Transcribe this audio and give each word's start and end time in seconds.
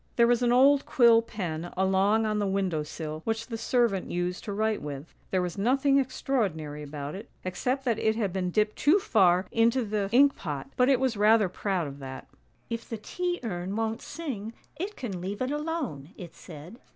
"There 0.15 0.25
was 0.25 0.41
an 0.41 0.51
old 0.51 0.87
quill 0.87 1.21
pen, 1.21 1.71
along 1.77 2.25
on 2.25 2.39
the 2.39 2.47
window 2.47 2.81
sill, 2.81 3.21
which 3.23 3.45
the 3.45 3.55
servant 3.57 4.09
used 4.09 4.43
to 4.45 4.51
write 4.51 4.81
with; 4.81 5.13
there 5.29 5.43
was 5.43 5.59
nothing 5.59 5.99
extraordinary 5.99 6.81
about 6.81 7.13
it, 7.13 7.29
except 7.45 7.85
that 7.85 7.99
it 7.99 8.15
had 8.15 8.33
been 8.33 8.49
dipped 8.49 8.77
too 8.77 8.97
far 8.97 9.45
into 9.51 9.83
the 9.85 10.09
ink 10.11 10.11
30 10.11 10.15
ANDERSEN'S 10.15 10.31
FAIRY 10.31 10.31
TALES 10.31 10.41
pot, 10.41 10.73
but 10.75 10.89
it 10.89 10.99
was 10.99 11.17
rather 11.17 11.49
proud 11.49 11.87
of 11.87 11.99
that.' 11.99 12.27
If 12.71 12.89
the 12.89 12.97
tea 12.97 13.39
urn 13.43 13.75
won't 13.75 14.01
sing, 14.01 14.53
it 14.75 14.95
can 14.97 15.21
leave 15.21 15.39
it 15.39 15.51
alone,' 15.51 16.09
it 16.17 16.33
said. 16.33 16.79